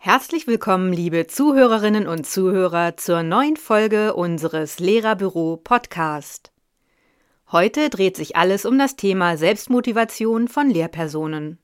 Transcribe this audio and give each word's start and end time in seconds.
Herzlich 0.00 0.46
willkommen, 0.46 0.90
liebe 0.94 1.26
Zuhörerinnen 1.26 2.06
und 2.06 2.26
Zuhörer, 2.26 2.96
zur 2.96 3.22
neuen 3.22 3.58
Folge 3.58 4.14
unseres 4.14 4.78
Lehrerbüro 4.78 5.58
Podcast. 5.58 6.52
Heute 7.52 7.90
dreht 7.90 8.16
sich 8.16 8.36
alles 8.36 8.64
um 8.64 8.78
das 8.78 8.96
Thema 8.96 9.36
Selbstmotivation 9.36 10.48
von 10.48 10.70
Lehrpersonen. 10.70 11.58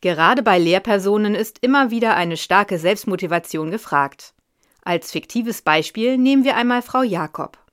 Gerade 0.00 0.42
bei 0.42 0.58
Lehrpersonen 0.58 1.36
ist 1.36 1.60
immer 1.60 1.92
wieder 1.92 2.16
eine 2.16 2.36
starke 2.36 2.80
Selbstmotivation 2.80 3.70
gefragt. 3.70 4.34
Als 4.82 5.12
fiktives 5.12 5.62
Beispiel 5.62 6.18
nehmen 6.18 6.42
wir 6.42 6.56
einmal 6.56 6.82
Frau 6.82 7.04
Jakob. 7.04 7.63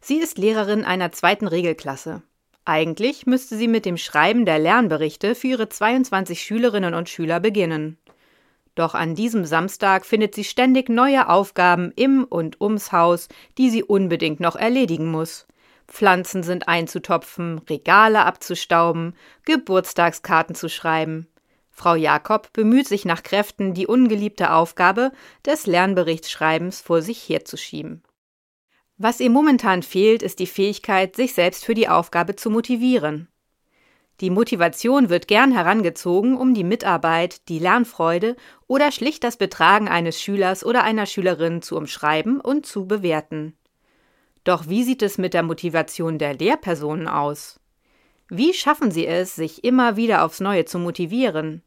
Sie 0.00 0.18
ist 0.18 0.38
Lehrerin 0.38 0.84
einer 0.84 1.12
zweiten 1.12 1.46
Regelklasse. 1.46 2.22
Eigentlich 2.64 3.26
müsste 3.26 3.56
sie 3.56 3.68
mit 3.68 3.86
dem 3.86 3.96
Schreiben 3.96 4.44
der 4.44 4.58
Lernberichte 4.58 5.34
für 5.34 5.46
ihre 5.48 5.68
22 5.68 6.42
Schülerinnen 6.42 6.94
und 6.94 7.08
Schüler 7.08 7.40
beginnen. 7.40 7.96
Doch 8.74 8.94
an 8.94 9.14
diesem 9.14 9.44
Samstag 9.44 10.06
findet 10.06 10.34
sie 10.34 10.44
ständig 10.44 10.88
neue 10.88 11.28
Aufgaben 11.28 11.92
im 11.96 12.24
und 12.24 12.60
ums 12.60 12.92
Haus, 12.92 13.28
die 13.56 13.70
sie 13.70 13.82
unbedingt 13.82 14.38
noch 14.38 14.54
erledigen 14.54 15.10
muss. 15.10 15.46
Pflanzen 15.88 16.42
sind 16.42 16.68
einzutopfen, 16.68 17.58
Regale 17.70 18.24
abzustauben, 18.24 19.16
Geburtstagskarten 19.44 20.54
zu 20.54 20.68
schreiben. 20.68 21.26
Frau 21.70 21.94
Jakob 21.94 22.52
bemüht 22.52 22.86
sich 22.86 23.04
nach 23.04 23.22
Kräften, 23.22 23.72
die 23.72 23.86
ungeliebte 23.86 24.52
Aufgabe 24.52 25.12
des 25.46 25.66
Lernberichtsschreibens 25.66 26.80
vor 26.80 27.02
sich 27.02 27.28
herzuschieben. 27.28 28.02
Was 29.00 29.20
ihr 29.20 29.30
momentan 29.30 29.84
fehlt, 29.84 30.24
ist 30.24 30.40
die 30.40 30.46
Fähigkeit, 30.48 31.14
sich 31.14 31.32
selbst 31.32 31.64
für 31.64 31.74
die 31.74 31.88
Aufgabe 31.88 32.34
zu 32.34 32.50
motivieren. 32.50 33.28
Die 34.20 34.30
Motivation 34.30 35.08
wird 35.08 35.28
gern 35.28 35.52
herangezogen, 35.52 36.36
um 36.36 36.52
die 36.52 36.64
Mitarbeit, 36.64 37.48
die 37.48 37.60
Lernfreude 37.60 38.34
oder 38.66 38.90
schlicht 38.90 39.22
das 39.22 39.36
Betragen 39.36 39.88
eines 39.88 40.20
Schülers 40.20 40.66
oder 40.66 40.82
einer 40.82 41.06
Schülerin 41.06 41.62
zu 41.62 41.76
umschreiben 41.76 42.40
und 42.40 42.66
zu 42.66 42.88
bewerten. 42.88 43.56
Doch 44.42 44.68
wie 44.68 44.82
sieht 44.82 45.02
es 45.02 45.16
mit 45.16 45.32
der 45.32 45.44
Motivation 45.44 46.18
der 46.18 46.34
Lehrpersonen 46.34 47.06
aus? 47.06 47.60
Wie 48.28 48.52
schaffen 48.52 48.90
sie 48.90 49.06
es, 49.06 49.36
sich 49.36 49.62
immer 49.62 49.96
wieder 49.96 50.24
aufs 50.24 50.40
Neue 50.40 50.64
zu 50.64 50.80
motivieren? 50.80 51.62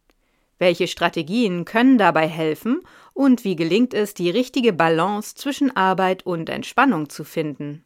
Welche 0.62 0.88
Strategien 0.88 1.66
können 1.66 1.98
dabei 1.98 2.28
helfen 2.28 2.84
und 3.16 3.44
wie 3.44 3.56
gelingt 3.56 3.95
es, 3.95 4.14
die 4.14 4.30
richtige 4.30 4.73
Balance 4.73 5.34
zwischen 5.34 5.76
Arbeit 5.76 6.23
und 6.23 6.52
Entspannung 6.52 7.09
zu 7.09 7.23
finden? 7.23 7.84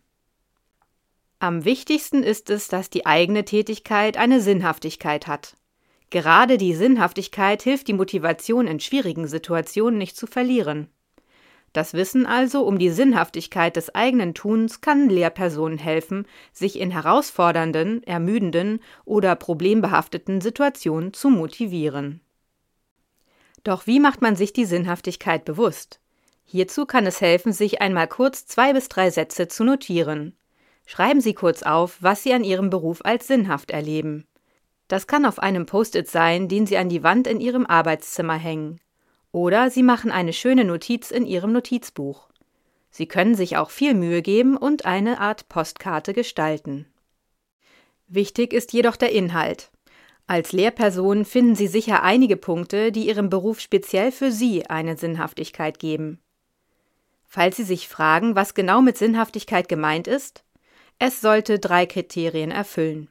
Am 1.40 1.64
wichtigsten 1.64 2.22
ist 2.22 2.50
es, 2.50 2.68
dass 2.68 2.90
die 2.90 3.06
eigene 3.06 3.46
Tätigkeit 3.46 4.18
eine 4.18 4.42
Sinnhaftigkeit 4.42 5.26
hat. 5.26 5.56
Gerade 6.10 6.58
die 6.58 6.74
Sinnhaftigkeit 6.74 7.64
hilft 7.64 7.88
die 7.88 7.94
Motivation 7.94 8.68
in 8.68 8.82
schwierigen 8.82 9.26
Situationen 9.30 9.98
nicht 9.98 10.18
zu 10.18 10.28
verlieren. 10.28 10.90
Das 11.72 11.94
Wissen 11.94 12.26
also 12.26 12.66
um 12.66 12.78
die 12.78 12.90
Sinnhaftigkeit 12.90 13.78
des 13.78 13.96
eigenen 13.96 14.34
Tuns 14.34 14.82
kann 14.82 15.08
Lehrpersonen 15.08 15.78
helfen, 15.78 16.28
sich 16.52 16.78
in 16.78 16.92
herausfordernden, 16.92 18.04
ermüdenden 18.04 18.82
oder 19.06 19.38
problembehafteten 19.38 20.42
Situationen 20.42 21.14
zu 21.14 21.30
motivieren. 21.30 22.20
Doch 23.66 23.88
wie 23.88 24.00
macht 24.00 24.22
man 24.22 24.36
sich 24.36 24.54
die 24.54 24.66
Sinnhaftigkeit 24.66 25.44
bewusst? 25.44 26.00
Hierzu 26.46 26.86
kann 26.86 27.08
es 27.08 27.20
helfen, 27.20 27.52
sich 27.52 27.82
einmal 27.82 28.08
kurz 28.08 28.46
zwei 28.46 28.72
bis 28.74 28.90
drei 28.90 29.10
Sätze 29.10 29.48
zu 29.48 29.64
notieren. 29.64 30.38
Schreiben 30.86 31.20
Sie 31.20 31.34
kurz 31.34 31.64
auf, 31.64 31.98
was 32.00 32.22
Sie 32.22 32.32
an 32.32 32.44
Ihrem 32.44 32.70
Beruf 32.70 33.04
als 33.04 33.26
sinnhaft 33.26 33.72
erleben. 33.72 34.28
Das 34.88 35.08
kann 35.08 35.26
auf 35.26 35.40
einem 35.40 35.66
Post-it 35.66 36.08
sein, 36.08 36.48
den 36.48 36.68
Sie 36.68 36.78
an 36.78 36.90
die 36.90 37.02
Wand 37.02 37.26
in 37.26 37.42
Ihrem 37.42 37.66
Arbeitszimmer 37.66 38.36
hängen. 38.36 38.80
Oder 39.32 39.72
Sie 39.72 39.82
machen 39.82 40.12
eine 40.12 40.32
schöne 40.32 40.64
Notiz 40.64 41.10
in 41.10 41.26
Ihrem 41.26 41.52
Notizbuch. 41.52 42.30
Sie 42.92 43.08
können 43.08 43.34
sich 43.34 43.58
auch 43.58 43.72
viel 43.72 43.96
Mühe 43.96 44.22
geben 44.22 44.58
und 44.58 44.86
eine 44.86 45.20
Art 45.20 45.50
Postkarte 45.50 46.14
gestalten. 46.14 46.86
Wichtig 48.08 48.54
ist 48.54 48.74
jedoch 48.74 48.96
der 48.96 49.12
Inhalt. 49.12 49.72
Als 50.28 50.54
Lehrperson 50.54 51.24
finden 51.24 51.56
Sie 51.56 51.68
sicher 51.68 52.02
einige 52.02 52.36
Punkte, 52.36 52.92
die 52.92 53.08
Ihrem 53.08 53.30
Beruf 53.30 53.60
speziell 53.60 54.12
für 54.12 54.32
Sie 54.32 54.66
eine 54.66 54.98
Sinnhaftigkeit 54.98 55.78
geben. 55.78 56.20
Falls 57.24 57.58
Sie 57.58 57.64
sich 57.64 57.88
fragen, 57.88 58.36
was 58.36 58.56
genau 58.56 58.82
mit 58.82 58.98
Sinnhaftigkeit 58.98 59.68
gemeint 59.70 60.08
ist, 60.08 60.44
es 60.98 61.22
sollte 61.22 61.60
drei 61.60 61.86
Kriterien 61.86 62.50
erfüllen. 62.50 63.10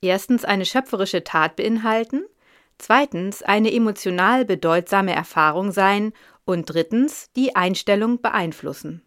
Erstens 0.00 0.44
eine 0.44 0.64
schöpferische 0.64 1.22
Tat 1.22 1.56
beinhalten, 1.56 2.24
zweitens 2.78 3.42
eine 3.42 3.72
emotional 3.72 4.44
bedeutsame 4.44 5.14
Erfahrung 5.14 5.70
sein 5.70 6.12
und 6.44 6.64
drittens 6.64 7.30
die 7.36 7.54
Einstellung 7.54 8.20
beeinflussen. 8.20 9.02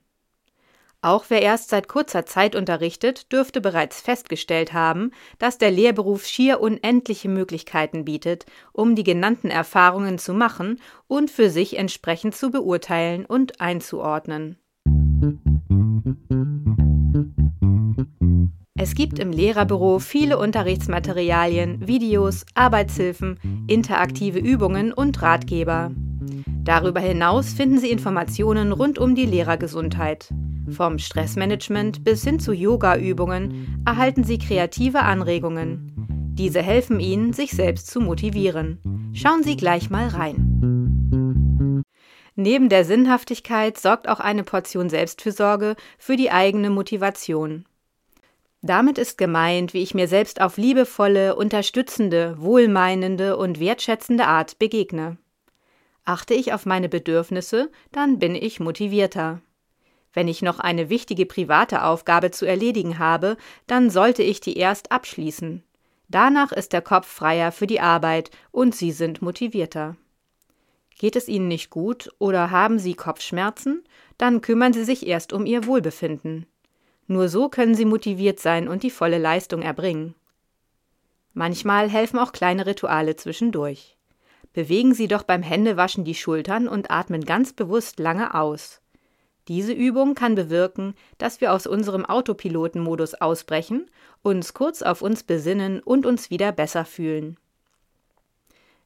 Auch 1.06 1.26
wer 1.30 1.44
erst 1.44 1.70
seit 1.70 1.88
kurzer 1.88 2.26
Zeit 2.26 2.56
unterrichtet, 2.56 3.32
dürfte 3.32 3.62
bereits 3.62 4.02
festgestellt 4.02 4.74
haben, 4.74 5.12
dass 5.38 5.60
der 5.60 5.70
Lehrberuf 5.70 6.26
schier 6.26 6.62
unendliche 6.62 7.30
Möglichkeiten 7.30 8.06
bietet, 8.06 8.48
um 8.74 8.96
die 8.96 9.04
genannten 9.04 9.52
Erfahrungen 9.52 10.18
zu 10.18 10.34
machen 10.34 10.82
und 11.06 11.30
für 11.30 11.52
sich 11.52 11.78
entsprechend 11.78 12.34
zu 12.34 12.50
beurteilen 12.50 13.28
und 13.28 13.62
einzuordnen. 13.62 14.58
Es 18.74 18.96
gibt 18.96 19.20
im 19.20 19.32
Lehrerbüro 19.32 20.00
viele 20.00 20.40
Unterrichtsmaterialien, 20.40 21.88
Videos, 21.88 22.48
Arbeitshilfen, 22.56 23.40
interaktive 23.68 24.40
Übungen 24.40 24.92
und 24.92 25.22
Ratgeber. 25.22 25.92
Darüber 26.64 27.00
hinaus 27.00 27.54
finden 27.54 27.78
Sie 27.78 27.92
Informationen 27.92 28.72
rund 28.72 28.98
um 28.98 29.14
die 29.14 29.28
Lehrergesundheit. 29.28 30.34
Vom 30.70 30.98
Stressmanagement 30.98 32.04
bis 32.04 32.24
hin 32.24 32.40
zu 32.40 32.52
Yoga-Übungen 32.52 33.84
erhalten 33.86 34.24
Sie 34.24 34.38
kreative 34.38 35.02
Anregungen. 35.02 35.92
Diese 36.38 36.62
helfen 36.62 37.00
Ihnen, 37.00 37.34
sich 37.34 37.52
selbst 37.52 37.88
zu 37.88 38.02
motivieren. 38.02 39.12
Schauen 39.14 39.44
Sie 39.44 39.56
gleich 39.56 39.90
mal 39.90 40.08
rein. 40.08 41.84
Neben 42.36 42.68
der 42.68 42.84
Sinnhaftigkeit 42.84 43.78
sorgt 43.78 44.10
auch 44.10 44.20
eine 44.20 44.44
Portion 44.44 44.90
Selbstfürsorge 44.90 45.76
für 45.98 46.18
die 46.18 46.32
eigene 46.32 46.70
Motivation. 46.70 47.66
Damit 48.62 48.98
ist 48.98 49.18
gemeint, 49.18 49.74
wie 49.74 49.84
ich 49.84 49.94
mir 49.94 50.08
selbst 50.08 50.42
auf 50.42 50.58
liebevolle, 50.58 51.36
unterstützende, 51.36 52.36
wohlmeinende 52.40 53.38
und 53.38 53.60
wertschätzende 53.60 54.26
Art 54.26 54.60
begegne. 54.60 55.18
Achte 56.04 56.34
ich 56.34 56.52
auf 56.52 56.66
meine 56.66 56.90
Bedürfnisse, 56.90 57.72
dann 57.92 58.20
bin 58.20 58.36
ich 58.36 58.60
motivierter. 58.60 59.42
Wenn 60.16 60.30
ich 60.30 60.42
noch 60.42 60.60
eine 60.60 60.90
wichtige 60.90 61.26
private 61.26 61.84
Aufgabe 61.84 62.32
zu 62.32 62.48
erledigen 62.48 62.98
habe, 62.98 63.36
dann 63.68 63.90
sollte 63.90 64.24
ich 64.24 64.40
die 64.40 64.58
erst 64.58 64.92
abschließen. 64.92 65.62
Danach 66.08 66.54
ist 66.54 66.72
der 66.72 66.82
Kopf 66.82 67.08
freier 67.08 67.52
für 67.52 67.68
die 67.68 67.82
Arbeit 67.82 68.32
und 68.52 68.74
Sie 68.74 68.92
sind 68.92 69.22
motivierter. 69.22 69.98
Geht 70.98 71.18
es 71.18 71.28
Ihnen 71.28 71.50
nicht 71.50 71.70
gut 71.70 72.10
oder 72.18 72.50
haben 72.50 72.80
Sie 72.80 72.94
Kopfschmerzen? 72.94 73.84
Dann 74.18 74.40
kümmern 74.40 74.72
Sie 74.72 74.86
sich 74.86 75.06
erst 75.06 75.34
um 75.34 75.46
Ihr 75.46 75.66
Wohlbefinden. 75.66 76.46
Nur 77.08 77.28
so 77.28 77.50
können 77.50 77.76
Sie 77.76 77.86
motiviert 77.86 78.40
sein 78.40 78.70
und 78.70 78.84
die 78.84 78.92
volle 78.92 79.18
Leistung 79.18 79.62
erbringen. 79.62 80.16
Manchmal 81.34 81.90
helfen 81.90 82.20
auch 82.20 82.32
kleine 82.32 82.66
Rituale 82.66 83.18
zwischendurch. 83.18 83.98
Bewegen 84.54 84.94
Sie 84.94 85.10
doch 85.10 85.24
beim 85.24 85.44
Händewaschen 85.44 86.06
die 86.06 86.16
Schultern 86.16 86.70
und 86.70 86.90
atmen 86.90 87.26
ganz 87.26 87.52
bewusst 87.52 88.00
lange 88.00 88.34
aus. 88.34 88.80
Diese 89.48 89.74
Übung 89.74 90.16
kann 90.16 90.34
bewirken, 90.36 90.96
dass 91.18 91.40
wir 91.40 91.54
aus 91.54 91.68
unserem 91.68 92.06
Autopilotenmodus 92.06 93.14
ausbrechen, 93.16 93.90
uns 94.24 94.54
kurz 94.54 94.82
auf 94.82 95.02
uns 95.02 95.24
besinnen 95.24 95.82
und 95.82 96.06
uns 96.06 96.32
wieder 96.32 96.52
besser 96.52 96.84
fühlen. 96.84 97.38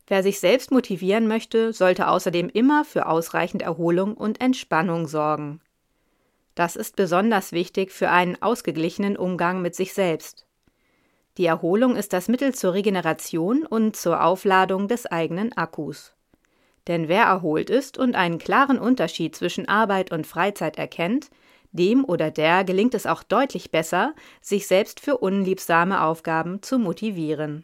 Wer 0.07 0.24
sich 0.24 0.39
selbst 0.39 0.72
motivieren 0.72 1.28
möchte, 1.28 1.72
sollte 1.72 2.07
außerdem 2.07 2.50
immer 2.50 2.84
für 2.84 3.07
ausreichend 3.07 3.62
Erholung 3.62 4.16
und 4.16 4.42
Entspannung 4.42 5.07
sorgen. 5.07 5.62
Das 6.56 6.75
ist 6.75 6.95
besonders 6.95 7.51
wichtig 7.51 7.92
für 7.92 8.10
einen 8.10 8.42
ausgeglichenen 8.42 9.16
Umgang 9.16 9.62
mit 9.62 9.75
sich 9.75 9.94
selbst. 9.94 10.45
Die 11.38 11.45
Erholung 11.45 11.95
ist 11.95 12.12
das 12.12 12.28
Mittel 12.28 12.54
zur 12.54 12.74
Regeneration 12.74 13.66
und 13.66 13.95
zur 13.95 14.25
Aufladung 14.25 14.89
des 14.89 15.06
eigenen 15.06 15.56
Akkus. 15.56 16.13
Denn 16.89 17.07
wer 17.07 17.24
erholt 17.24 17.69
ist 17.69 18.00
und 18.00 18.15
einen 18.15 18.39
klaren 18.39 18.80
Unterschied 18.80 19.36
zwischen 19.36 19.68
Arbeit 19.69 20.12
und 20.12 20.25
Freizeit 20.25 20.80
erkennt, 20.80 21.30
dem 21.71 22.03
oder 22.03 22.31
der 22.31 22.63
gelingt 22.63 22.95
es 22.95 23.06
auch 23.06 23.21
deutlich 23.21 23.69
besser, 23.69 24.15
sich 24.41 24.65
selbst 24.65 25.00
für 25.00 25.19
unliebsame 25.19 26.01
Aufgaben 26.01 26.63
zu 26.63 26.80
motivieren. 26.80 27.63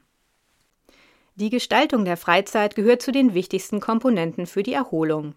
Die 1.34 1.50
Gestaltung 1.50 2.06
der 2.06 2.18
Freizeit 2.18 2.76
gehört 2.76 3.02
zu 3.02 3.12
den 3.12 3.34
wichtigsten 3.34 3.80
Komponenten 3.80 4.46
für 4.46 4.62
die 4.62 4.74
Erholung. 4.74 5.34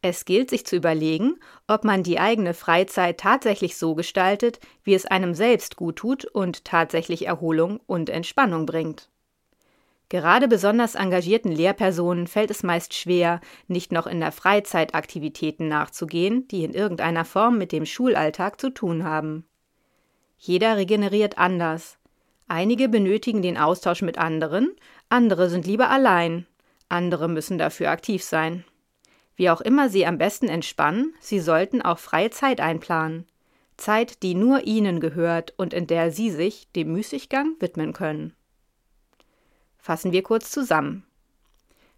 Es 0.00 0.24
gilt 0.24 0.48
sich 0.48 0.64
zu 0.64 0.76
überlegen, 0.76 1.38
ob 1.66 1.84
man 1.84 2.02
die 2.02 2.18
eigene 2.18 2.54
Freizeit 2.54 3.20
tatsächlich 3.20 3.76
so 3.76 3.94
gestaltet, 3.94 4.60
wie 4.82 4.94
es 4.94 5.04
einem 5.04 5.34
selbst 5.34 5.76
gut 5.76 5.96
tut 5.96 6.24
und 6.24 6.64
tatsächlich 6.64 7.26
Erholung 7.26 7.80
und 7.86 8.08
Entspannung 8.08 8.64
bringt. 8.64 9.10
Gerade 10.10 10.48
besonders 10.48 10.96
engagierten 10.96 11.52
Lehrpersonen 11.52 12.26
fällt 12.26 12.50
es 12.50 12.64
meist 12.64 12.94
schwer, 12.94 13.40
nicht 13.68 13.92
noch 13.92 14.08
in 14.08 14.18
der 14.18 14.32
Freizeit 14.32 14.92
Aktivitäten 14.92 15.68
nachzugehen, 15.68 16.48
die 16.48 16.64
in 16.64 16.74
irgendeiner 16.74 17.24
Form 17.24 17.58
mit 17.58 17.70
dem 17.70 17.86
Schulalltag 17.86 18.60
zu 18.60 18.70
tun 18.70 19.04
haben. 19.04 19.46
Jeder 20.36 20.76
regeneriert 20.76 21.38
anders. 21.38 21.96
Einige 22.48 22.88
benötigen 22.88 23.40
den 23.40 23.56
Austausch 23.56 24.02
mit 24.02 24.18
anderen, 24.18 24.74
andere 25.08 25.48
sind 25.48 25.64
lieber 25.64 25.90
allein, 25.90 26.44
andere 26.88 27.28
müssen 27.28 27.56
dafür 27.56 27.90
aktiv 27.90 28.24
sein. 28.24 28.64
Wie 29.36 29.48
auch 29.48 29.60
immer 29.60 29.88
Sie 29.90 30.04
am 30.06 30.18
besten 30.18 30.48
entspannen, 30.48 31.14
Sie 31.20 31.38
sollten 31.38 31.82
auch 31.82 32.00
freie 32.00 32.30
Zeit 32.30 32.60
einplanen. 32.60 33.26
Zeit, 33.76 34.24
die 34.24 34.34
nur 34.34 34.66
Ihnen 34.66 34.98
gehört 34.98 35.54
und 35.56 35.72
in 35.72 35.86
der 35.86 36.10
Sie 36.10 36.30
sich 36.30 36.68
dem 36.72 36.92
Müßiggang 36.92 37.54
widmen 37.60 37.92
können. 37.92 38.34
Fassen 39.80 40.12
wir 40.12 40.22
kurz 40.22 40.50
zusammen. 40.50 41.04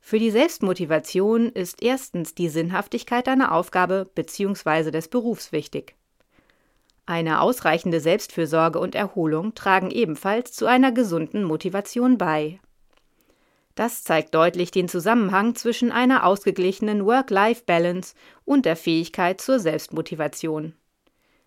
Für 0.01 0.19
die 0.19 0.31
Selbstmotivation 0.31 1.49
ist 1.49 1.83
erstens 1.83 2.35
die 2.35 2.49
Sinnhaftigkeit 2.49 3.29
einer 3.29 3.53
Aufgabe 3.53 4.11
bzw. 4.15 4.91
des 4.91 5.09
Berufs 5.09 5.53
wichtig. 5.53 5.95
Eine 7.07 7.41
ausreichende 7.41 8.01
Selbstfürsorge 8.01 8.79
und 8.79 8.95
Erholung 8.95 9.55
tragen 9.55 9.91
ebenfalls 9.91 10.53
zu 10.53 10.67
einer 10.67 10.93
gesunden 10.93 11.45
Motivation 11.45 12.19
bei. 12.19 12.61
Das 13.75 14.05
zeigt 14.05 14.35
deutlich 14.35 14.71
den 14.71 14.89
Zusammenhang 14.89 15.55
zwischen 15.55 15.93
einer 15.93 16.27
ausgeglichenen 16.27 17.07
Work-Life-Balance 17.07 18.15
und 18.45 18.67
der 18.67 18.77
Fähigkeit 18.77 19.41
zur 19.41 19.59
Selbstmotivation. 19.59 20.75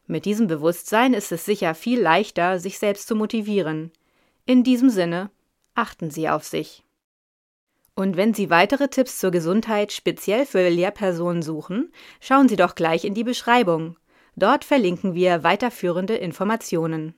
Mit 0.08 0.26
diesem 0.26 0.48
Bewusstsein 0.48 1.14
ist 1.14 1.32
es 1.32 1.46
sicher 1.46 1.76
viel 1.76 2.02
leichter, 2.02 2.60
sich 2.60 2.80
selbst 2.80 3.08
zu 3.08 3.16
motivieren. 3.16 3.92
In 4.46 4.64
diesem 4.64 4.90
Sinne, 4.90 5.30
achten 5.75 6.10
Sie 6.10 6.30
auf 6.30 6.44
sich. 6.44 6.83
Und 7.95 8.18
wenn 8.18 8.33
Sie 8.33 8.50
weitere 8.50 8.89
Tipps 8.89 9.19
zur 9.19 9.31
Gesundheit 9.31 9.92
speziell 9.92 10.45
für 10.45 10.68
Lehrpersonen 10.68 11.42
suchen, 11.42 11.92
schauen 12.19 12.50
Sie 12.50 12.57
doch 12.57 12.75
gleich 12.75 13.06
in 13.06 13.13
die 13.13 13.24
Beschreibung. 13.24 13.98
Dort 14.36 14.66
verlinken 14.66 15.13
wir 15.13 15.44
weiterführende 15.44 16.16
Informationen. 16.16 17.13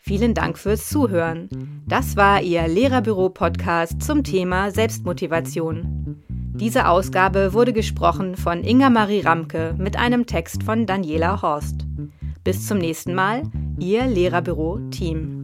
Vielen 0.00 0.34
Dank 0.34 0.58
fürs 0.58 0.88
Zuhören. 0.88 1.48
Das 1.86 2.16
war 2.16 2.40
Ihr 2.40 2.66
Lehrerbüro-Podcast 2.66 4.02
zum 4.02 4.24
Thema 4.24 4.70
Selbstmotivation. 4.72 6.24
Diese 6.54 6.88
Ausgabe 6.88 7.52
wurde 7.52 7.72
gesprochen 7.72 8.34
von 8.34 8.64
Inga-Marie 8.64 9.20
Ramke 9.20 9.76
mit 9.78 9.96
einem 9.96 10.26
Text 10.26 10.64
von 10.64 10.86
Daniela 10.86 11.40
Horst. 11.40 11.86
Bis 12.42 12.66
zum 12.66 12.78
nächsten 12.78 13.14
Mal, 13.14 13.44
Ihr 13.80 14.06
Lehrerbüro-Team. 14.06 15.37